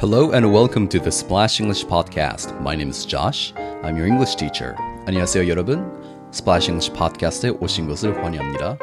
Hello 0.00 0.30
and 0.30 0.52
welcome 0.52 0.86
to 0.90 1.00
the 1.00 1.10
Splash 1.10 1.58
English 1.58 1.84
podcast. 1.84 2.54
My 2.60 2.76
name 2.76 2.90
is 2.90 3.04
Josh. 3.04 3.52
I'm 3.82 3.96
your 3.96 4.06
English 4.06 4.36
teacher. 4.36 4.76
안녕하세요, 5.06 5.48
여러분. 5.48 5.90
Splash 6.32 6.70
English 6.70 6.92
podcast에 6.92 7.48
오신 7.58 7.88
것을 7.88 8.24
환영합니다. 8.24 8.78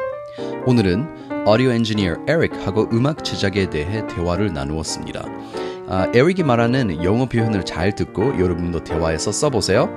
오늘은 0.66 1.46
오디오 1.46 1.70
엔지니어 1.70 2.16
에릭하고 2.28 2.90
음악 2.92 3.24
제작에 3.24 3.70
대해 3.70 4.06
대화를 4.08 4.52
나누었습니다. 4.52 5.24
아, 5.88 6.12
에릭이 6.14 6.42
말하는 6.42 7.02
영어 7.02 7.24
표현을 7.24 7.64
잘 7.64 7.94
듣고 7.94 8.38
여러분도 8.38 8.84
대화에서 8.84 9.32
써보세요. 9.32 9.88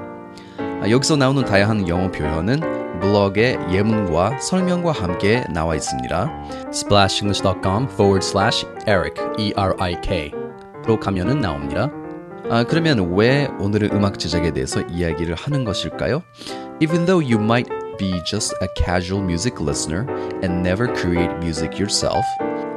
아, 0.58 0.90
여기서 0.90 1.18
나오는 1.18 1.44
다양한 1.44 1.90
영어 1.90 2.10
표현은 2.10 2.62
블로그에 3.02 3.58
예문과 3.70 4.40
설명과 4.40 4.94
함께 4.94 5.44
나와 5.54 5.76
있습니다. 5.76 6.32
splashenglish.com 6.70 7.90
forward 7.90 8.26
slash 8.26 8.66
eric, 8.88 9.22
E-R-I-K 9.38 10.39
로 10.89 10.99
가면은 10.99 11.41
나옵니다. 11.41 11.91
아, 12.51 12.63
그러면 12.65 13.15
왜 13.15 13.49
오늘은 13.59 13.91
음악 13.93 14.19
제작에 14.19 14.53
대해서 14.53 14.83
이야기를 14.83 15.35
하는 15.35 15.65
것일까요? 15.65 16.23
Even 16.81 17.07
though 17.07 17.21
you 17.21 17.43
might 17.43 17.71
be 17.99 18.21
just 18.27 18.55
a 18.61 18.69
casual 18.77 19.23
music 19.23 19.61
listener 19.61 20.07
and 20.43 20.61
never 20.63 20.93
create 20.95 21.31
music 21.39 21.79
yourself, 21.79 22.25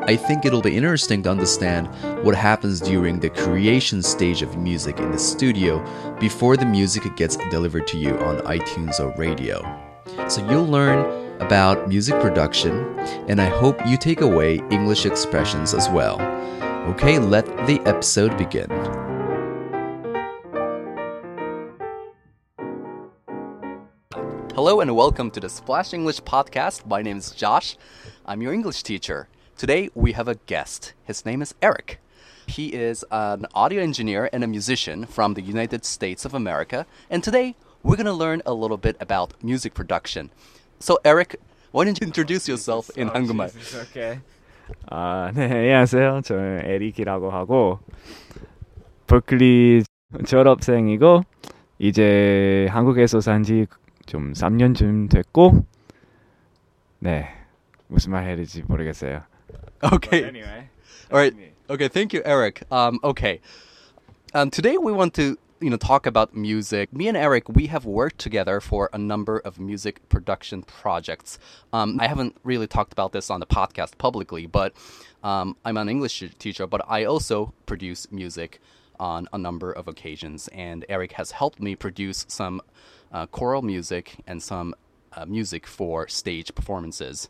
I 0.07 0.15
think 0.15 0.45
it'll 0.45 0.61
be 0.61 0.77
interesting 0.77 1.21
to 1.23 1.29
understand 1.29 1.89
what 2.23 2.33
happens 2.33 2.79
during 2.79 3.19
the 3.19 3.29
creation 3.29 4.01
stage 4.01 4.41
of 4.41 4.55
music 4.55 4.99
in 4.99 5.11
the 5.11 5.19
studio 5.19 5.83
before 6.17 6.55
the 6.55 6.65
music 6.65 7.03
gets 7.17 7.35
delivered 7.51 7.87
to 7.87 7.97
you 7.97 8.17
on 8.19 8.39
iTunes 8.47 9.01
or 9.01 9.13
radio. 9.17 9.59
So 10.29 10.47
you'll 10.49 10.65
learn 10.65 11.03
about 11.41 11.89
music 11.89 12.15
production, 12.21 12.97
and 13.27 13.41
I 13.41 13.49
hope 13.49 13.85
you 13.85 13.97
take 13.97 14.21
away 14.21 14.61
English 14.71 15.05
expressions 15.05 15.73
as 15.73 15.89
well. 15.89 16.17
Okay, 16.82 17.20
let 17.20 17.46
the 17.68 17.80
episode 17.86 18.36
begin. 18.36 18.68
Hello 24.56 24.80
and 24.80 24.96
welcome 24.96 25.30
to 25.30 25.38
the 25.38 25.48
Splash 25.48 25.94
English 25.94 26.22
podcast. 26.22 26.84
My 26.84 27.00
name 27.00 27.18
is 27.18 27.30
Josh. 27.30 27.76
I'm 28.26 28.42
your 28.42 28.52
English 28.52 28.82
teacher. 28.82 29.28
Today 29.56 29.90
we 29.94 30.10
have 30.14 30.26
a 30.26 30.34
guest. 30.34 30.94
His 31.04 31.24
name 31.24 31.40
is 31.40 31.54
Eric. 31.62 32.00
He 32.48 32.72
is 32.72 33.04
an 33.12 33.46
audio 33.54 33.80
engineer 33.80 34.28
and 34.32 34.42
a 34.42 34.48
musician 34.48 35.06
from 35.06 35.34
the 35.34 35.42
United 35.42 35.84
States 35.84 36.24
of 36.24 36.34
America. 36.34 36.84
And 37.08 37.22
today 37.22 37.54
we're 37.84 37.94
going 37.94 38.06
to 38.06 38.12
learn 38.12 38.42
a 38.44 38.54
little 38.54 38.76
bit 38.76 38.96
about 38.98 39.34
music 39.40 39.72
production. 39.72 40.32
So, 40.80 40.98
Eric, 41.04 41.36
why 41.70 41.84
don't 41.84 42.00
you 42.00 42.08
introduce 42.08 42.48
yourself 42.48 42.90
in 42.96 43.08
oh, 43.08 43.14
Okay. 43.72 44.18
아, 44.90 45.30
네, 45.34 45.44
안녕하세요. 45.44 46.20
저는 46.24 46.62
에릭이라고 46.64 47.30
하고 47.30 47.80
버클리 49.06 49.82
졸업생이고 50.26 51.22
이제 51.78 52.66
한국에서 52.70 53.20
산지 53.20 53.66
좀 54.06 54.32
3년쯤 54.32 55.10
됐고 55.10 55.64
네. 56.98 57.28
무슨 57.88 58.12
말 58.12 58.24
해야 58.24 58.36
될지 58.36 58.62
모르겠어요. 58.66 59.22
Okay. 59.82 60.24
Anyway. 60.24 60.68
All 61.10 61.18
right. 61.18 61.34
Okay. 61.68 61.88
Thank 61.88 62.14
you, 62.14 62.22
Eric. 62.24 62.62
Um, 62.70 62.98
okay. 63.02 63.40
Um, 64.32 64.50
today 64.50 64.78
we 64.78 64.92
want 64.92 65.14
to 65.14 65.36
you 65.62 65.70
know 65.70 65.76
talk 65.76 66.06
about 66.06 66.34
music. 66.34 66.92
Me 66.92 67.08
and 67.08 67.16
Eric, 67.16 67.48
we 67.48 67.66
have 67.68 67.84
worked 67.84 68.18
together 68.18 68.60
for 68.60 68.90
a 68.92 68.98
number 68.98 69.38
of 69.38 69.60
music 69.60 70.06
production 70.08 70.62
projects. 70.62 71.38
Um, 71.72 71.98
I 72.00 72.08
haven't 72.08 72.36
really 72.42 72.66
talked 72.66 72.92
about 72.92 73.12
this 73.12 73.30
on 73.30 73.40
the 73.40 73.46
podcast 73.46 73.96
publicly, 73.96 74.46
but 74.46 74.74
um, 75.22 75.56
I'm 75.64 75.76
an 75.76 75.88
English 75.88 76.24
teacher, 76.38 76.66
but 76.66 76.82
I 76.88 77.04
also 77.04 77.54
produce 77.64 78.10
music 78.10 78.60
on 78.98 79.28
a 79.32 79.38
number 79.38 79.72
of 79.72 79.88
occasions, 79.88 80.48
and 80.48 80.84
Eric 80.88 81.12
has 81.12 81.30
helped 81.30 81.60
me 81.60 81.76
produce 81.76 82.26
some 82.28 82.60
uh, 83.12 83.26
choral 83.26 83.62
music 83.62 84.16
and 84.26 84.42
some 84.42 84.74
uh, 85.12 85.26
music 85.26 85.66
for 85.66 86.08
stage 86.08 86.54
performances. 86.54 87.28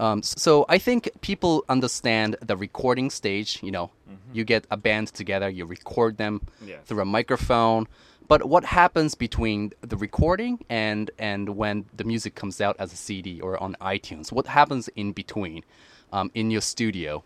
Um, 0.00 0.22
so 0.22 0.64
I 0.68 0.78
think 0.78 1.10
people 1.20 1.64
understand 1.68 2.36
the 2.40 2.56
recording 2.56 3.10
stage. 3.10 3.58
You 3.62 3.70
know, 3.70 3.90
you 4.32 4.44
get 4.44 4.66
a 4.70 4.76
band 4.76 5.08
together, 5.08 5.48
you 5.50 5.66
record 5.66 6.16
them 6.16 6.40
Yes. 6.64 6.78
through 6.86 7.02
a 7.02 7.04
microphone. 7.04 7.86
But 8.26 8.48
what 8.48 8.64
happens 8.64 9.14
between 9.14 9.72
the 9.82 9.96
recording 9.96 10.64
and 10.70 11.10
and 11.18 11.50
when 11.60 11.84
the 11.98 12.04
music 12.04 12.34
comes 12.34 12.60
out 12.60 12.76
as 12.78 12.92
a 12.92 12.96
CD 12.96 13.40
or 13.40 13.60
on 13.62 13.76
iTunes? 13.80 14.32
What 14.32 14.46
happens 14.46 14.88
in 15.02 15.12
between, 15.12 15.64
um, 16.12 16.30
in 16.34 16.50
your 16.50 16.62
studio? 16.62 17.22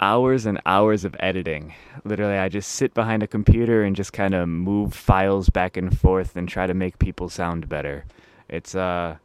Hours 0.00 0.46
and 0.46 0.60
hours 0.64 1.04
of 1.04 1.16
editing. 1.18 1.74
Literally, 2.04 2.38
I 2.38 2.48
just 2.48 2.68
sit 2.70 2.94
behind 2.94 3.22
a 3.24 3.26
computer 3.26 3.82
and 3.82 3.96
just 3.96 4.12
kind 4.12 4.32
of 4.34 4.48
move 4.48 4.94
files 4.94 5.48
back 5.48 5.76
and 5.76 5.90
forth 5.98 6.36
and 6.36 6.48
try 6.48 6.66
to 6.68 6.74
make 6.74 6.98
people 7.00 7.28
sound 7.28 7.68
better. 7.68 8.04
It's 8.48 8.74
uh 8.76 9.16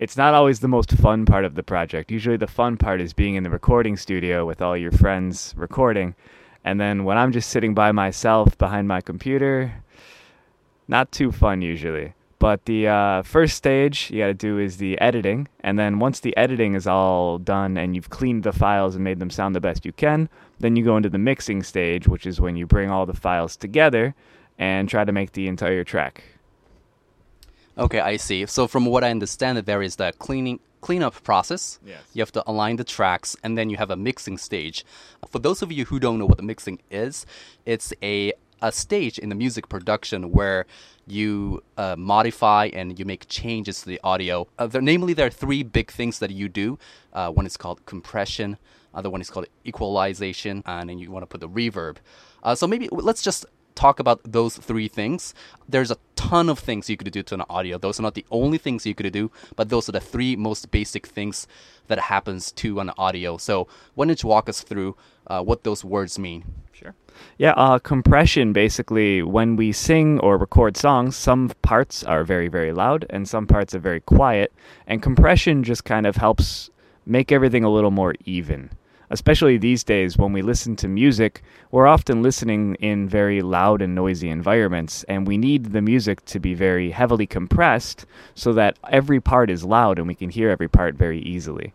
it's 0.00 0.16
not 0.16 0.32
always 0.32 0.60
the 0.60 0.68
most 0.68 0.90
fun 0.92 1.26
part 1.26 1.44
of 1.44 1.54
the 1.54 1.62
project. 1.62 2.10
Usually 2.10 2.38
the 2.38 2.46
fun 2.46 2.78
part 2.78 3.02
is 3.02 3.12
being 3.12 3.34
in 3.34 3.42
the 3.42 3.50
recording 3.50 3.98
studio 3.98 4.46
with 4.46 4.62
all 4.62 4.74
your 4.74 4.90
friends 4.90 5.52
recording. 5.58 6.14
And 6.64 6.80
then 6.80 7.04
when 7.04 7.18
I'm 7.18 7.32
just 7.32 7.50
sitting 7.50 7.74
by 7.74 7.92
myself 7.92 8.56
behind 8.56 8.88
my 8.88 9.02
computer, 9.02 9.84
not 10.88 11.12
too 11.12 11.30
fun 11.30 11.60
usually. 11.60 12.14
But 12.38 12.64
the 12.64 12.88
uh, 12.88 13.22
first 13.24 13.58
stage 13.58 14.10
you 14.10 14.20
got 14.20 14.28
to 14.28 14.34
do 14.34 14.58
is 14.58 14.78
the 14.78 14.98
editing, 14.98 15.48
and 15.60 15.78
then 15.78 15.98
once 15.98 16.20
the 16.20 16.34
editing 16.34 16.74
is 16.74 16.86
all 16.86 17.36
done 17.36 17.76
and 17.76 17.94
you've 17.94 18.08
cleaned 18.08 18.44
the 18.44 18.52
files 18.52 18.94
and 18.94 19.04
made 19.04 19.18
them 19.18 19.28
sound 19.28 19.54
the 19.54 19.60
best 19.60 19.84
you 19.84 19.92
can, 19.92 20.30
then 20.60 20.76
you 20.76 20.82
go 20.82 20.96
into 20.96 21.10
the 21.10 21.18
mixing 21.18 21.62
stage, 21.62 22.08
which 22.08 22.24
is 22.24 22.40
when 22.40 22.56
you 22.56 22.66
bring 22.66 22.90
all 22.90 23.04
the 23.04 23.12
files 23.12 23.54
together 23.54 24.14
and 24.58 24.88
try 24.88 25.04
to 25.04 25.12
make 25.12 25.32
the 25.32 25.46
entire 25.46 25.84
track. 25.84 26.24
Okay, 27.80 28.00
I 28.00 28.18
see. 28.18 28.44
So 28.46 28.68
from 28.68 28.84
what 28.84 29.02
I 29.02 29.10
understand, 29.10 29.58
there 29.58 29.82
is 29.82 29.96
the 29.96 30.12
cleaning 30.18 30.60
cleanup 30.82 31.22
process. 31.22 31.78
Yes. 31.84 32.02
You 32.12 32.20
have 32.20 32.32
to 32.32 32.42
align 32.46 32.76
the 32.76 32.84
tracks, 32.84 33.36
and 33.42 33.56
then 33.56 33.70
you 33.70 33.78
have 33.78 33.90
a 33.90 33.96
mixing 33.96 34.36
stage. 34.38 34.84
For 35.28 35.38
those 35.38 35.62
of 35.62 35.72
you 35.72 35.86
who 35.86 35.98
don't 35.98 36.18
know 36.18 36.26
what 36.26 36.36
the 36.36 36.42
mixing 36.42 36.80
is, 36.90 37.26
it's 37.64 37.92
a 38.02 38.32
a 38.62 38.70
stage 38.70 39.18
in 39.18 39.30
the 39.30 39.34
music 39.34 39.70
production 39.70 40.32
where 40.32 40.66
you 41.06 41.62
uh, 41.78 41.96
modify 41.96 42.68
and 42.74 42.98
you 42.98 43.06
make 43.06 43.26
changes 43.26 43.80
to 43.80 43.86
the 43.86 43.98
audio. 44.04 44.46
Uh, 44.58 44.66
there, 44.66 44.82
namely, 44.82 45.14
there 45.14 45.26
are 45.26 45.30
three 45.30 45.62
big 45.62 45.90
things 45.90 46.18
that 46.18 46.30
you 46.30 46.46
do. 46.46 46.78
Uh, 47.14 47.30
one 47.30 47.46
is 47.46 47.56
called 47.56 47.84
compression. 47.86 48.58
Other 48.92 49.08
one 49.08 49.22
is 49.22 49.30
called 49.30 49.46
equalization, 49.64 50.62
and 50.66 50.90
then 50.90 50.98
you 50.98 51.10
want 51.10 51.22
to 51.22 51.26
put 51.26 51.40
the 51.40 51.48
reverb. 51.48 51.96
Uh, 52.42 52.54
so 52.54 52.66
maybe 52.66 52.88
let's 52.92 53.22
just 53.22 53.46
talk 53.74 54.00
about 54.00 54.20
those 54.24 54.56
three 54.56 54.88
things. 54.88 55.34
There's 55.68 55.90
a 55.90 55.96
ton 56.16 56.48
of 56.48 56.58
things 56.58 56.90
you 56.90 56.96
could 56.96 57.10
do 57.10 57.22
to 57.22 57.34
an 57.34 57.44
audio. 57.48 57.78
Those 57.78 57.98
are 57.98 58.02
not 58.02 58.14
the 58.14 58.26
only 58.30 58.58
things 58.58 58.86
you 58.86 58.94
could 58.94 59.12
do, 59.12 59.30
but 59.56 59.68
those 59.68 59.88
are 59.88 59.92
the 59.92 60.00
three 60.00 60.36
most 60.36 60.70
basic 60.70 61.06
things 61.06 61.46
that 61.88 61.98
happens 61.98 62.52
to 62.52 62.80
an 62.80 62.90
audio. 62.96 63.36
So 63.36 63.66
why 63.94 64.06
don't 64.06 64.22
you 64.22 64.28
walk 64.28 64.48
us 64.48 64.60
through 64.60 64.96
uh, 65.26 65.42
what 65.42 65.64
those 65.64 65.84
words 65.84 66.18
mean? 66.18 66.44
Sure. 66.72 66.94
Yeah, 67.36 67.52
uh, 67.52 67.78
compression 67.78 68.52
basically, 68.52 69.22
when 69.22 69.56
we 69.56 69.72
sing 69.72 70.18
or 70.20 70.38
record 70.38 70.76
songs, 70.76 71.16
some 71.16 71.50
parts 71.62 72.02
are 72.04 72.24
very, 72.24 72.48
very 72.48 72.72
loud 72.72 73.04
and 73.10 73.28
some 73.28 73.46
parts 73.46 73.74
are 73.74 73.80
very 73.80 74.00
quiet. 74.00 74.52
And 74.86 75.02
compression 75.02 75.62
just 75.62 75.84
kind 75.84 76.06
of 76.06 76.16
helps 76.16 76.70
make 77.04 77.32
everything 77.32 77.64
a 77.64 77.70
little 77.70 77.90
more 77.90 78.14
even. 78.24 78.70
Especially 79.12 79.58
these 79.58 79.82
days 79.82 80.16
when 80.16 80.32
we 80.32 80.40
listen 80.40 80.76
to 80.76 80.86
music, 80.86 81.42
we're 81.72 81.88
often 81.88 82.22
listening 82.22 82.76
in 82.76 83.08
very 83.08 83.42
loud 83.42 83.82
and 83.82 83.92
noisy 83.92 84.30
environments, 84.30 85.02
and 85.04 85.26
we 85.26 85.36
need 85.36 85.72
the 85.72 85.82
music 85.82 86.24
to 86.26 86.38
be 86.38 86.54
very 86.54 86.92
heavily 86.92 87.26
compressed 87.26 88.06
so 88.36 88.52
that 88.52 88.78
every 88.88 89.20
part 89.20 89.50
is 89.50 89.64
loud 89.64 89.98
and 89.98 90.06
we 90.06 90.14
can 90.14 90.30
hear 90.30 90.48
every 90.48 90.68
part 90.68 90.94
very 90.94 91.20
easily. 91.22 91.72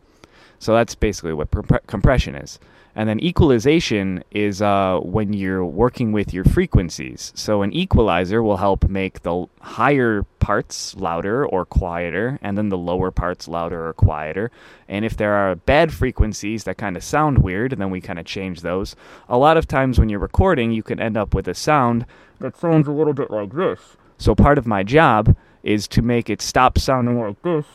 So 0.59 0.73
that's 0.73 0.95
basically 0.95 1.33
what 1.33 1.51
compre- 1.51 1.85
compression 1.87 2.35
is. 2.35 2.57
And 2.95 3.09
then 3.09 3.21
equalization 3.21 4.23
is 4.31 4.61
uh, 4.61 4.99
when 5.01 5.33
you're 5.33 5.65
working 5.65 6.13
with 6.13 6.33
your 6.33 6.45
frequencies. 6.45 7.33
So 7.35 7.61
an 7.61 7.73
equalizer 7.73 8.41
will 8.41 8.57
help 8.57 8.87
make 8.87 9.23
the 9.23 9.47
higher 9.59 10.23
parts 10.39 10.95
louder 10.95 11.45
or 11.45 11.65
quieter, 11.65 12.39
and 12.41 12.57
then 12.57 12.69
the 12.69 12.77
lower 12.77 13.11
parts 13.11 13.47
louder 13.47 13.87
or 13.87 13.93
quieter. 13.93 14.49
And 14.87 15.03
if 15.03 15.17
there 15.17 15.33
are 15.33 15.55
bad 15.55 15.91
frequencies 15.91 16.63
that 16.63 16.77
kind 16.77 16.95
of 16.95 17.03
sound 17.03 17.39
weird, 17.39 17.71
then 17.71 17.89
we 17.89 17.99
kind 17.99 18.19
of 18.19 18.25
change 18.25 18.61
those. 18.61 18.95
A 19.27 19.37
lot 19.37 19.57
of 19.57 19.67
times 19.67 19.99
when 19.99 20.07
you're 20.07 20.19
recording, 20.19 20.71
you 20.71 20.83
can 20.83 20.99
end 20.99 21.17
up 21.17 21.33
with 21.33 21.47
a 21.47 21.53
sound 21.53 22.05
that 22.39 22.55
sounds 22.55 22.87
a 22.87 22.91
little 22.91 23.13
bit 23.13 23.31
like 23.31 23.53
this. 23.53 23.97
So 24.17 24.35
part 24.35 24.57
of 24.57 24.67
my 24.67 24.83
job 24.83 25.35
is 25.63 25.87
to 25.89 26.01
make 26.01 26.29
it 26.29 26.41
stop 26.41 26.77
sounding 26.77 27.19
like 27.19 27.41
this 27.41 27.65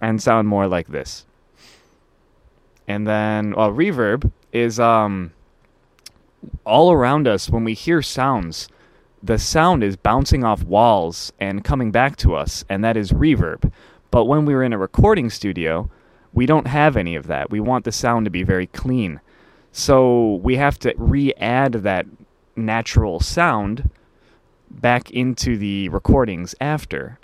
and 0.00 0.22
sound 0.22 0.46
more 0.46 0.68
like 0.68 0.88
this. 0.88 1.26
And 2.90 3.06
then 3.06 3.54
well, 3.54 3.70
reverb 3.70 4.32
is 4.52 4.80
um 4.80 5.32
all 6.64 6.90
around 6.90 7.28
us 7.28 7.48
when 7.48 7.62
we 7.62 7.72
hear 7.72 8.02
sounds. 8.02 8.68
The 9.22 9.38
sound 9.38 9.84
is 9.84 9.96
bouncing 9.96 10.42
off 10.42 10.64
walls 10.64 11.32
and 11.38 11.62
coming 11.62 11.92
back 11.92 12.16
to 12.16 12.34
us, 12.34 12.64
and 12.68 12.82
that 12.82 12.96
is 12.96 13.12
reverb. 13.12 13.70
But 14.10 14.24
when 14.24 14.44
we're 14.44 14.64
in 14.64 14.72
a 14.72 14.78
recording 14.78 15.30
studio, 15.30 15.88
we 16.32 16.46
don't 16.46 16.66
have 16.66 16.96
any 16.96 17.14
of 17.14 17.28
that. 17.28 17.48
We 17.48 17.60
want 17.60 17.84
the 17.84 17.92
sound 17.92 18.24
to 18.24 18.30
be 18.30 18.42
very 18.42 18.66
clean. 18.66 19.20
So 19.70 20.40
we 20.42 20.56
have 20.56 20.76
to 20.80 20.92
re 20.96 21.32
add 21.34 21.74
that 21.74 22.06
natural 22.56 23.20
sound 23.20 23.88
back 24.68 25.12
into 25.12 25.56
the 25.56 25.88
recordings 25.90 26.56
after. 26.60 27.20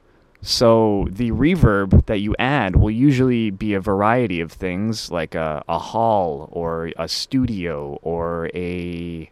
So 0.47 1.09
the 1.11 1.33
reverb 1.33 2.07
that 2.07 2.21
you 2.21 2.37
add 2.39 2.77
will 2.77 2.93
usually 2.93 3.51
be 3.51 3.75
a 3.75 3.81
variety 3.81 4.41
of 4.41 4.53
things 4.53 5.11
like 5.11 5.35
a, 5.35 5.65
a 5.69 5.77
hall 5.77 6.49
or 6.53 6.93
a 6.97 7.09
studio 7.09 7.99
or 8.01 8.49
a 8.55 9.29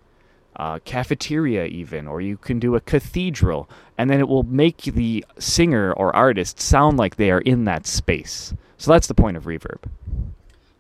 uh, 0.57 0.81
cafeteria, 0.85 1.67
even, 1.67 2.09
or 2.09 2.21
you 2.21 2.37
can 2.37 2.59
do 2.59 2.75
a 2.75 2.81
cathedral, 2.81 3.71
and 3.97 4.11
then 4.11 4.19
it 4.19 4.27
will 4.27 4.43
make 4.43 4.83
the 4.83 5.25
singer 5.39 5.93
or 5.93 6.15
artist 6.17 6.59
sound 6.59 6.97
like 6.97 7.15
they 7.15 7.31
are 7.31 7.43
in 7.43 7.65
that 7.65 7.87
space. 7.87 8.53
So 8.77 8.91
that's 8.91 9.07
the 9.07 9.15
point 9.15 9.37
of 9.37 9.45
reverb. 9.45 9.85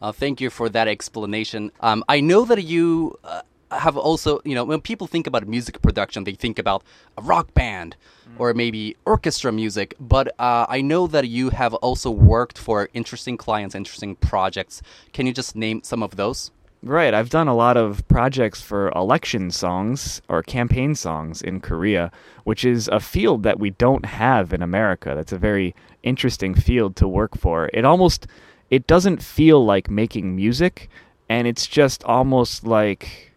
Uh, 0.02 0.10
thank 0.10 0.40
you 0.40 0.50
for 0.50 0.68
that 0.68 0.88
explanation. 0.88 1.70
Um, 1.78 2.02
I 2.08 2.18
know 2.18 2.44
that 2.44 2.60
you 2.64 3.20
uh, 3.22 3.42
have 3.78 3.96
also, 3.96 4.40
you 4.44 4.54
know, 4.54 4.64
when 4.64 4.80
people 4.80 5.06
think 5.06 5.26
about 5.26 5.46
music 5.46 5.80
production, 5.82 6.24
they 6.24 6.34
think 6.34 6.58
about 6.58 6.82
a 7.18 7.22
rock 7.22 7.54
band 7.54 7.96
mm. 8.28 8.32
or 8.38 8.54
maybe 8.54 8.96
orchestra 9.04 9.52
music. 9.52 9.94
But 10.00 10.28
uh, 10.38 10.66
I 10.68 10.80
know 10.80 11.06
that 11.06 11.28
you 11.28 11.50
have 11.50 11.74
also 11.74 12.10
worked 12.10 12.58
for 12.58 12.88
interesting 12.94 13.36
clients, 13.36 13.74
interesting 13.74 14.16
projects. 14.16 14.82
Can 15.12 15.26
you 15.26 15.32
just 15.32 15.56
name 15.56 15.82
some 15.82 16.02
of 16.02 16.16
those? 16.16 16.50
Right. 16.82 17.14
I've 17.14 17.30
done 17.30 17.48
a 17.48 17.54
lot 17.54 17.78
of 17.78 18.06
projects 18.08 18.60
for 18.60 18.90
election 18.90 19.50
songs 19.50 20.20
or 20.28 20.42
campaign 20.42 20.94
songs 20.94 21.40
in 21.40 21.60
Korea, 21.60 22.12
which 22.44 22.62
is 22.62 22.88
a 22.88 23.00
field 23.00 23.42
that 23.44 23.58
we 23.58 23.70
don't 23.70 24.04
have 24.04 24.52
in 24.52 24.60
America. 24.60 25.14
That's 25.14 25.32
a 25.32 25.38
very 25.38 25.74
interesting 26.02 26.54
field 26.54 26.94
to 26.96 27.08
work 27.08 27.38
for. 27.38 27.70
It 27.72 27.86
almost 27.86 28.26
it 28.68 28.86
doesn't 28.86 29.22
feel 29.22 29.64
like 29.64 29.88
making 29.88 30.36
music 30.36 30.90
and 31.28 31.46
it's 31.46 31.66
just 31.66 32.04
almost 32.04 32.66
like 32.66 33.32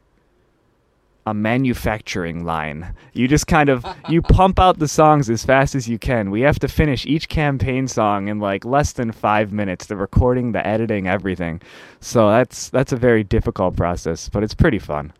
a 1.27 1.33
manufacturing 1.33 2.45
line. 2.45 2.95
You 3.11 3.27
just 3.27 3.47
kind 3.47 3.67
of 3.67 3.85
you 4.07 4.21
pump 4.21 4.61
out 4.61 4.79
the 4.79 4.87
songs 4.87 5.29
as 5.29 5.43
fast 5.43 5.75
as 5.75 5.89
you 5.89 5.99
can. 5.99 6.31
We 6.31 6.39
have 6.41 6.57
to 6.59 6.69
finish 6.69 7.05
each 7.05 7.27
campaign 7.27 7.89
song 7.89 8.29
in 8.29 8.39
like 8.39 8.63
less 8.63 8.93
than 8.93 9.11
5 9.11 9.51
minutes, 9.51 9.87
the 9.87 9.97
recording, 9.97 10.53
the 10.53 10.65
editing, 10.65 11.05
everything. 11.05 11.61
So 11.99 12.29
that's 12.29 12.69
that's 12.69 12.93
a 12.93 12.95
very 12.95 13.25
difficult 13.25 13.75
process, 13.75 14.29
but 14.29 14.41
it's 14.41 14.53
pretty 14.53 14.79
fun. 14.79 15.11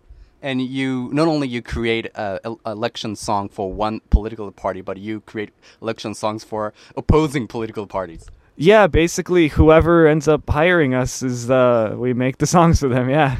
And 0.41 0.61
you 0.61 1.09
not 1.11 1.27
only 1.27 1.49
you 1.49 1.61
create 1.61 2.05
a, 2.15 2.55
election 2.65 3.17
song 3.17 3.49
for 3.49 3.73
one 3.73 3.99
political 4.09 4.49
party, 4.53 4.79
but 4.79 4.95
you 4.97 5.19
create 5.21 5.49
election 5.81 6.13
songs 6.13 6.45
for 6.45 6.73
opposing 6.95 7.47
political 7.47 7.85
parties. 7.85 8.29
Yeah, 8.55 8.87
basically 8.87 9.49
whoever 9.49 10.07
ends 10.07 10.29
up 10.29 10.49
hiring 10.49 10.93
us 10.93 11.21
is 11.21 11.51
uh 11.51 11.95
we 11.97 12.13
make 12.13 12.37
the 12.37 12.47
songs 12.47 12.79
for 12.79 12.87
them, 12.87 13.09
yeah. 13.09 13.39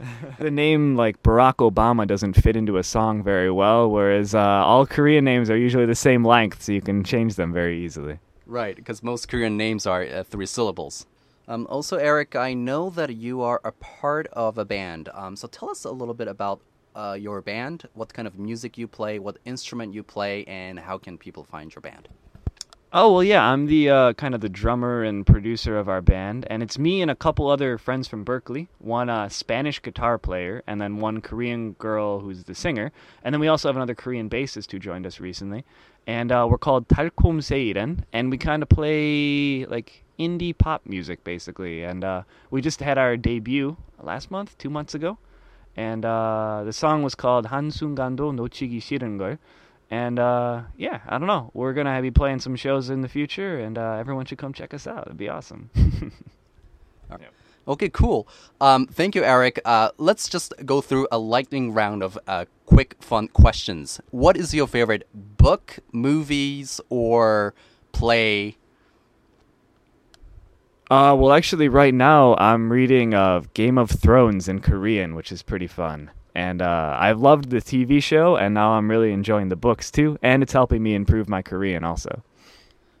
the 0.38 0.50
name 0.50 0.96
like 0.96 1.22
Barack 1.22 1.56
Obama 1.56 2.06
doesn't 2.06 2.34
fit 2.34 2.56
into 2.56 2.76
a 2.76 2.82
song 2.82 3.22
very 3.22 3.50
well, 3.50 3.90
whereas 3.90 4.34
uh, 4.34 4.40
all 4.40 4.86
Korean 4.86 5.24
names 5.24 5.50
are 5.50 5.56
usually 5.56 5.86
the 5.86 5.94
same 5.94 6.24
length, 6.24 6.62
so 6.62 6.72
you 6.72 6.80
can 6.80 7.04
change 7.04 7.34
them 7.34 7.52
very 7.52 7.84
easily. 7.84 8.18
Right, 8.46 8.76
because 8.76 9.02
most 9.02 9.28
Korean 9.28 9.56
names 9.56 9.86
are 9.86 10.02
uh, 10.02 10.22
three 10.22 10.46
syllables. 10.46 11.06
Um, 11.48 11.66
also, 11.68 11.96
Eric, 11.96 12.36
I 12.36 12.54
know 12.54 12.90
that 12.90 13.14
you 13.14 13.40
are 13.42 13.60
a 13.64 13.72
part 13.72 14.26
of 14.28 14.58
a 14.58 14.64
band. 14.64 15.08
Um, 15.14 15.34
so 15.34 15.48
tell 15.48 15.70
us 15.70 15.84
a 15.84 15.90
little 15.90 16.14
bit 16.14 16.28
about 16.28 16.60
uh, 16.94 17.16
your 17.18 17.40
band, 17.40 17.88
what 17.94 18.12
kind 18.12 18.28
of 18.28 18.38
music 18.38 18.76
you 18.76 18.86
play, 18.86 19.18
what 19.18 19.38
instrument 19.44 19.94
you 19.94 20.02
play, 20.02 20.44
and 20.44 20.78
how 20.78 20.98
can 20.98 21.16
people 21.16 21.44
find 21.44 21.74
your 21.74 21.80
band? 21.80 22.08
Oh 22.90 23.12
well, 23.12 23.22
yeah, 23.22 23.44
I'm 23.44 23.66
the 23.66 23.90
uh, 23.90 24.12
kind 24.14 24.34
of 24.34 24.40
the 24.40 24.48
drummer 24.48 25.02
and 25.02 25.26
producer 25.26 25.76
of 25.76 25.90
our 25.90 26.00
band, 26.00 26.46
and 26.48 26.62
it's 26.62 26.78
me 26.78 27.02
and 27.02 27.10
a 27.10 27.14
couple 27.14 27.50
other 27.50 27.76
friends 27.76 28.08
from 28.08 28.24
Berklee. 28.24 28.68
One 28.78 29.10
uh, 29.10 29.28
Spanish 29.28 29.82
guitar 29.82 30.16
player, 30.16 30.62
and 30.66 30.80
then 30.80 30.96
one 30.96 31.20
Korean 31.20 31.72
girl 31.72 32.20
who's 32.20 32.44
the 32.44 32.54
singer, 32.54 32.90
and 33.22 33.34
then 33.34 33.40
we 33.40 33.48
also 33.48 33.68
have 33.68 33.76
another 33.76 33.94
Korean 33.94 34.30
bassist 34.30 34.72
who 34.72 34.78
joined 34.78 35.04
us 35.04 35.20
recently. 35.20 35.66
And 36.06 36.32
uh, 36.32 36.46
we're 36.50 36.56
called 36.56 36.88
Talcum 36.88 37.40
Seiren, 37.40 38.04
and 38.14 38.30
we 38.30 38.38
kind 38.38 38.62
of 38.62 38.70
play 38.70 39.66
like 39.66 40.02
indie 40.18 40.56
pop 40.56 40.86
music 40.86 41.22
basically. 41.24 41.82
And 41.82 42.02
uh, 42.02 42.22
we 42.50 42.62
just 42.62 42.80
had 42.80 42.96
our 42.96 43.18
debut 43.18 43.76
last 44.02 44.30
month, 44.30 44.56
two 44.56 44.70
months 44.70 44.94
ago, 44.94 45.18
and 45.76 46.06
uh, 46.06 46.62
the 46.64 46.72
song 46.72 47.02
was 47.02 47.14
called 47.14 47.48
한순간도 47.48 48.32
놓치기 48.32 48.80
Chigi 48.80 49.18
걸 49.18 49.36
and 49.90 50.18
uh, 50.18 50.62
yeah, 50.76 51.00
I 51.06 51.18
don't 51.18 51.28
know. 51.28 51.50
We're 51.54 51.72
gonna 51.72 52.00
be 52.02 52.10
playing 52.10 52.40
some 52.40 52.56
shows 52.56 52.90
in 52.90 53.00
the 53.00 53.08
future, 53.08 53.58
and 53.58 53.78
uh, 53.78 53.92
everyone 53.92 54.26
should 54.26 54.38
come 54.38 54.52
check 54.52 54.74
us 54.74 54.86
out. 54.86 55.06
It'd 55.06 55.16
be 55.16 55.28
awesome. 55.28 55.70
Okay, 57.68 57.90
cool. 57.90 58.26
Um, 58.62 58.86
thank 58.86 59.14
you, 59.14 59.22
Eric. 59.22 59.60
Uh, 59.62 59.90
let's 59.98 60.26
just 60.26 60.54
go 60.64 60.80
through 60.80 61.06
a 61.12 61.18
lightning 61.18 61.74
round 61.74 62.02
of 62.02 62.18
uh, 62.26 62.46
quick, 62.64 62.96
fun 62.98 63.28
questions. 63.28 64.00
What 64.10 64.38
is 64.38 64.54
your 64.54 64.66
favorite 64.66 65.06
book, 65.12 65.78
movies, 65.92 66.80
or 66.88 67.54
play? 67.92 68.56
Uh, 70.90 71.14
well, 71.18 71.34
actually, 71.34 71.68
right 71.68 71.92
now 71.92 72.36
I'm 72.36 72.72
reading 72.72 73.12
uh, 73.12 73.42
Game 73.52 73.76
of 73.76 73.90
Thrones 73.90 74.48
in 74.48 74.60
Korean, 74.60 75.14
which 75.14 75.30
is 75.30 75.42
pretty 75.42 75.66
fun. 75.66 76.10
And 76.38 76.62
uh, 76.62 76.96
I've 76.96 77.18
loved 77.18 77.50
the 77.50 77.56
TV 77.56 78.00
show, 78.00 78.36
and 78.36 78.54
now 78.54 78.70
I'm 78.74 78.88
really 78.88 79.10
enjoying 79.10 79.48
the 79.48 79.56
books 79.56 79.90
too, 79.90 80.20
and 80.22 80.40
it's 80.40 80.52
helping 80.52 80.84
me 80.84 80.94
improve 80.94 81.28
my 81.28 81.42
Korean 81.42 81.82
also. 81.82 82.22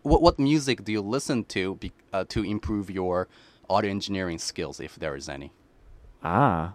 What 0.02 0.22
what 0.22 0.40
music 0.40 0.82
do 0.82 0.90
you 0.90 1.00
listen 1.00 1.44
to 1.54 1.76
be, 1.76 1.92
uh, 2.12 2.24
to 2.30 2.42
improve 2.42 2.90
your 2.90 3.28
audio 3.70 3.92
engineering 3.92 4.38
skills, 4.38 4.80
if 4.80 4.96
there 4.96 5.14
is 5.14 5.28
any? 5.28 5.52
Ah, 6.24 6.72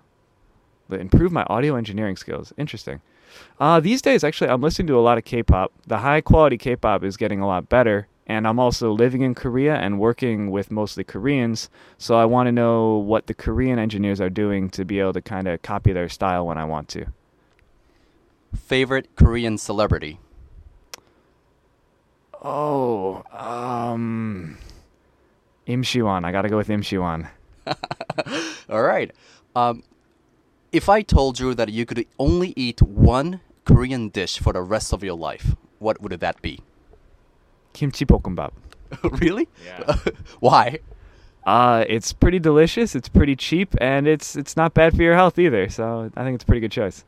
improve 0.89 1.33
my 1.33 1.43
audio 1.49 1.75
engineering 1.75 2.15
skills. 2.15 2.53
Interesting. 2.57 3.01
Uh, 3.59 3.81
these 3.81 4.01
days, 4.01 4.23
actually, 4.23 4.49
I'm 4.49 4.61
listening 4.61 4.87
to 4.87 4.97
a 4.97 5.03
lot 5.03 5.17
of 5.17 5.25
K-pop. 5.25 5.73
The 5.85 5.97
high 5.97 6.21
quality 6.21 6.57
K-pop 6.57 7.03
is 7.03 7.17
getting 7.17 7.41
a 7.41 7.47
lot 7.47 7.67
better, 7.67 8.07
and 8.27 8.47
I'm 8.47 8.59
also 8.59 8.91
living 8.91 9.21
in 9.21 9.35
Korea 9.35 9.75
and 9.75 9.99
working 9.99 10.49
with 10.49 10.71
mostly 10.71 11.03
Koreans. 11.03 11.69
So 11.97 12.15
I 12.15 12.25
want 12.25 12.47
to 12.47 12.51
know 12.51 12.97
what 12.97 13.27
the 13.27 13.33
Korean 13.33 13.79
engineers 13.79 14.21
are 14.21 14.29
doing 14.29 14.69
to 14.71 14.85
be 14.85 14.99
able 14.99 15.13
to 15.13 15.21
kind 15.21 15.47
of 15.47 15.61
copy 15.61 15.91
their 15.91 16.09
style 16.09 16.47
when 16.47 16.57
I 16.57 16.65
want 16.65 16.87
to. 16.89 17.07
Favorite 18.55 19.15
Korean 19.15 19.57
celebrity? 19.57 20.19
Oh, 22.41 23.23
um, 23.31 24.57
Im 25.65 25.83
Shiwan. 25.83 26.25
I 26.25 26.31
got 26.31 26.43
to 26.43 26.49
go 26.49 26.57
with 26.57 26.69
Im 26.69 26.81
Shiwan. 26.81 27.29
All 28.69 28.83
right. 28.83 29.11
Um, 29.55 29.83
if 30.71 30.89
I 30.89 31.01
told 31.01 31.39
you 31.39 31.53
that 31.53 31.69
you 31.69 31.85
could 31.85 32.05
only 32.19 32.53
eat 32.55 32.81
one 32.81 33.41
Korean 33.65 34.09
dish 34.09 34.39
for 34.39 34.53
the 34.53 34.61
rest 34.61 34.93
of 34.93 35.03
your 35.03 35.15
life, 35.15 35.55
what 35.79 36.01
would 36.01 36.11
that 36.19 36.41
be? 36.41 36.59
Kimchi 37.73 38.05
bokkeumbap. 38.05 38.51
really? 39.21 39.47
Yeah. 39.65 39.95
Why? 40.39 40.79
Uh, 41.45 41.83
it's 41.89 42.13
pretty 42.13 42.39
delicious. 42.39 42.95
It's 42.95 43.09
pretty 43.09 43.35
cheap, 43.35 43.75
and 43.81 44.07
it's 44.07 44.35
it's 44.35 44.55
not 44.55 44.73
bad 44.73 44.95
for 44.95 45.03
your 45.03 45.15
health 45.15 45.37
either. 45.37 45.67
So 45.69 46.09
I 46.15 46.23
think 46.23 46.35
it's 46.35 46.43
a 46.43 46.47
pretty 46.47 46.61
good 46.61 46.71
choice. 46.71 47.03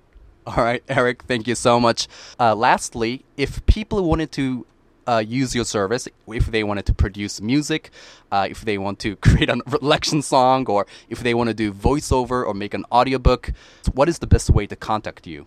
All 0.45 0.63
right, 0.63 0.84
Eric. 0.89 1.24
Thank 1.24 1.48
you 1.48 1.55
so 1.55 1.79
much. 1.79 2.07
Uh, 2.39 2.53
lastly, 2.53 3.25
if 3.38 3.65
people 3.65 4.03
wanted 4.07 4.31
to 4.34 4.65
uh, 5.07 5.24
use 5.25 5.55
your 5.55 5.65
service, 5.65 6.07
if 6.27 6.48
they 6.48 6.63
wanted 6.63 6.86
to 6.86 6.93
produce 6.93 7.41
music, 7.41 7.91
uh, 8.31 8.48
if 8.50 8.62
they 8.62 8.77
want 8.77 9.00
to 9.00 9.15
create 9.27 9.50
an 9.50 9.62
election 9.81 10.22
song, 10.22 10.65
or 10.67 10.86
if 11.10 11.19
they 11.22 11.34
want 11.34 11.48
to 11.48 11.53
do 11.53 11.72
voiceover 11.72 12.45
or 12.45 12.53
make 12.53 12.74
an 12.74 12.86
audiobook, 12.91 13.51
what 13.93 14.10
is 14.10 14.19
the 14.19 14.27
best 14.27 14.50
way 14.50 14.67
to 14.67 14.75
contact 14.75 15.25
you? 15.25 15.45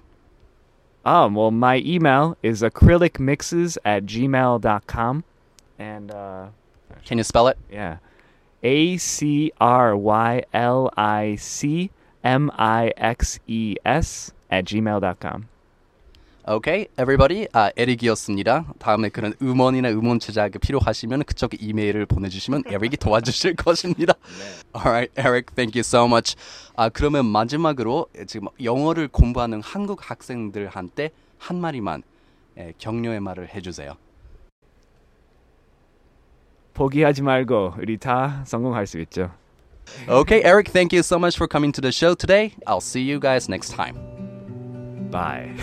Um, 1.09 1.35
well, 1.35 1.51
my 1.51 1.79
email 1.87 2.37
is 2.43 2.61
acrylicmixes 2.61 3.79
at 3.83 4.05
gmail.com. 4.05 5.25
And, 5.79 6.11
uh, 6.11 6.49
can 7.07 7.17
you 7.17 7.25
spell 7.25 7.49
it? 7.49 7.57
Yeah. 7.73 7.97
A 8.63 8.99
C 8.99 9.51
R 9.59 9.97
Y 9.97 10.43
L 10.53 10.91
I 10.99 11.37
C 11.37 11.91
M 12.23 12.51
I 12.59 12.93
X 12.99 13.41
E 13.47 13.77
S 13.87 14.33
at 14.51 14.67
gmail.com. 14.67 15.49
Okay, 16.49 16.89
everybody. 16.99 17.47
아, 17.53 17.71
에릭이었습니다. 17.77 18.73
다음에 18.79 19.11
그런 19.11 19.35
음원이나 19.43 19.91
음원 19.91 20.19
제작이 20.19 20.59
필요하시면 20.59 21.25
그쪽 21.25 21.63
이메일을 21.63 22.07
보내주시면 22.07 22.63
에릭이 22.67 22.97
도와주실 22.97 23.55
것입니다. 23.57 24.15
네. 24.15 24.81
Alright, 24.81 25.13
Eric, 25.21 25.55
thank 25.55 25.79
you 25.79 25.81
so 25.81 26.07
much. 26.07 26.37
아, 26.75 26.89
그러면 26.89 27.27
마지막으로 27.27 28.07
지금 28.27 28.49
영어를 28.63 29.09
공부하는 29.09 29.61
한국 29.61 30.11
학생들한테 30.11 31.11
한 31.37 31.61
마리만 31.61 32.03
예, 32.57 32.73
격려의 32.79 33.21
말을 33.21 33.55
해주세요. 33.55 33.99
포기하지 36.73 37.21
말고 37.21 37.75
우리 37.79 37.99
다 37.99 38.43
성공할 38.47 38.87
수 38.87 38.99
있죠. 39.01 39.31
Okay, 40.09 40.43
Eric, 40.43 40.73
thank 40.73 40.97
you 40.97 41.01
so 41.01 41.19
much 41.19 41.37
for 41.37 41.47
coming 41.47 41.73
to 41.73 41.83
the 41.83 41.93
show 41.93 42.15
today. 42.15 42.55
I'll 42.67 42.81
see 42.81 43.03
you 43.03 43.21
guys 43.21 43.51
next 43.51 43.75
time. 43.77 43.99
Bye. 45.11 45.55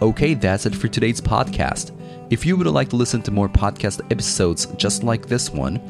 Okay, 0.00 0.34
that's 0.34 0.66
it 0.66 0.74
for 0.74 0.88
today's 0.88 1.20
podcast. 1.20 1.92
If 2.30 2.44
you 2.44 2.56
would 2.56 2.66
like 2.66 2.90
to 2.90 2.96
listen 2.96 3.22
to 3.22 3.30
more 3.30 3.48
podcast 3.48 4.00
episodes 4.10 4.66
just 4.76 5.02
like 5.02 5.26
this 5.26 5.50
one, 5.50 5.80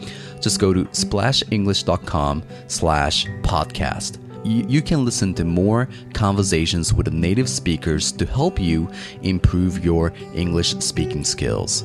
just 0.41 0.61
go 0.61 0.73
to 0.73 0.85
splashenglish.com 0.85 2.43
slash 2.69 3.27
podcast. 3.43 4.27
You, 4.49 4.83
can 4.83 5.05
listen 5.05 5.35
to 5.35 5.45
more 5.45 5.88
conversations 6.14 6.93
with 6.93 7.12
native 7.12 7.49
speakers 7.49 8.11
to 8.12 8.26
help 8.26 8.59
you 8.59 8.90
improve 9.23 9.85
your 9.85 10.12
English 10.35 10.76
speaking 10.78 11.25
skills. 11.25 11.85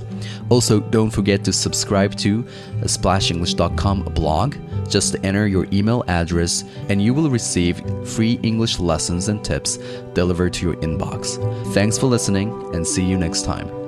Also, 0.50 0.80
don't 0.80 1.10
forget 1.10 1.44
to 1.44 1.54
subscribe 1.54 2.16
to 2.16 2.44
splashenglish.com 2.82 4.04
blog. 4.14 4.56
Just 4.90 5.16
enter 5.24 5.48
your 5.48 5.68
email 5.72 6.04
address 6.08 6.64
and 6.90 7.02
you 7.02 7.14
will 7.14 7.30
receive 7.30 7.82
free 8.08 8.40
English 8.44 8.80
lessons 8.80 9.28
and 9.28 9.44
tips 9.44 9.78
delivered 10.14 10.54
to 10.54 10.66
your 10.66 10.76
inbox. 10.78 11.38
Thanks 11.74 11.98
for 11.98 12.08
listening 12.08 12.52
and 12.76 12.86
see 12.86 13.04
you 13.04 13.18
next 13.18 13.44
time. 13.44 13.83